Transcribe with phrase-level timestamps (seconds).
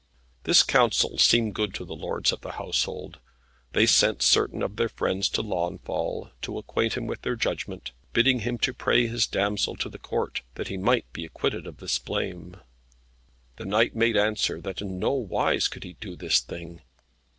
[0.45, 3.19] This counsel seemed good to the lords of the household.
[3.73, 8.39] They sent certain of his friends to Launfal, to acquaint him with their judgment, bidding
[8.39, 11.99] him to pray his damsel to the Court, that he might be acquitted of this
[11.99, 12.57] blame.
[13.57, 16.81] The knight made answer that in no wise could he do this thing.